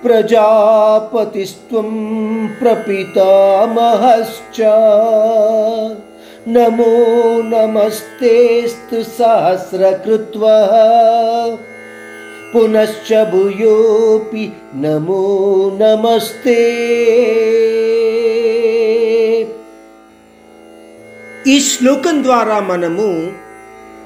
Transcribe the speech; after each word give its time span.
प्रजापतिस्त्वं 0.04 2.48
प्रपितामहश्च। 2.48 4.62
नमो 6.48 7.42
नमस्तेस्तु 7.42 9.04
सहस्रकृत्व। 9.04 10.42
पुनश्च 12.54 13.14
भूयोऽपि 13.14 14.62
नमो 14.76 15.78
नमस्ते। 15.82 17.69
ఈ 21.50 21.60
శ్లోకం 21.60 22.24
ద్వారా 22.24 22.60
మనము 22.60 23.34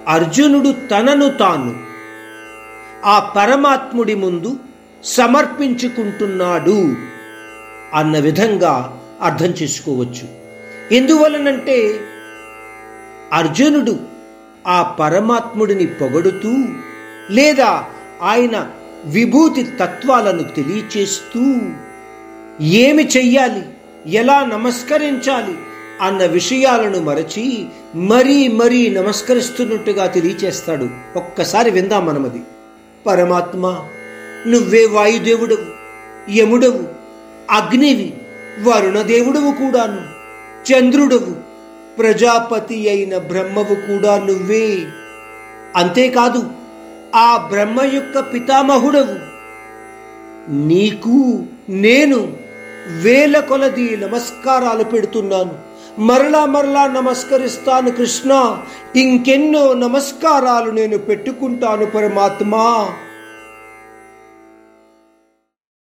అర్జునుడు 0.08 0.76
తనను 0.92 1.30
తాను 1.30 1.76
ఆ 3.06 3.20
పరమాత్ముడి 3.20 4.16
ముందు 4.16 4.60
సమర్పించుకుంటున్నాడు 5.04 6.96
అన్న 7.94 8.20
విధంగా 8.20 9.00
అర్థం 9.22 9.46
చేసుకోవచ్చు. 9.46 10.28
ఎందువలనంటే 10.96 12.00
అర్జునుడు 13.34 14.00
ఆ 14.68 14.82
పరమాత్ముడిని 15.00 15.86
పొగడుతూ 15.86 16.66
లేదా 17.30 17.86
ఆయన 18.22 18.68
విభూతి 19.06 19.64
తత్వాలను 19.64 20.44
తెలియచేస్తూ 20.44 21.42
ఏమి 22.66 23.04
చెయ్యాలి? 23.04 23.66
ఎలా 24.08 24.46
నమస్కరించాలి? 24.46 25.56
అన్న 26.02 26.26
విషయాలను 26.26 27.00
మరచి 27.00 27.66
మరీ 27.96 28.48
మరీ 28.48 28.90
నమస్కరిస్తున్నట్టుగా 28.90 30.06
తెలియచేస్తాడు. 30.06 30.90
ఒక్కసారి 31.16 31.72
విందాం 31.72 32.06
మనమది. 32.06 32.42
పరమాత్మ 33.08 33.86
నువ్వే 34.48 34.86
వాయుదేవుడవు 34.86 35.84
యముడవు 36.32 36.84
అగ్నివి 37.52 38.14
వరుణదేవుడవు 38.64 39.52
కూడాను 39.52 40.14
చంద్రుడవు 40.72 41.36
ప్రజాపతి 41.98 42.90
అయిన 42.90 43.18
బ్రహ్మవు 43.18 43.76
కూడా 43.76 44.18
నువ్వే. 44.18 44.86
అంతేకాదు 45.76 46.44
ఆ 47.16 47.48
బ్రహ్మ 47.52 47.82
యొక్క 47.82 48.34
పితామహుడవు. 48.34 49.34
నీకు 50.52 51.44
నేను 51.70 52.38
వేల 53.02 53.40
కొలది 53.40 53.98
నమస్కారాలు 53.98 54.84
పెడుతున్నాను. 54.84 55.73
మరలా 56.00 56.46
మరలా 56.46 56.88
నమస్కరిస్తాను 56.88 57.92
కృష్ణ. 57.92 58.58
ఇంకెన్నో 58.96 59.74
నమస్కారాలు 59.74 60.72
నేను 60.72 60.98
పెట్టుకుంటాను 60.98 61.86
పరమాత్మా. 61.86 62.90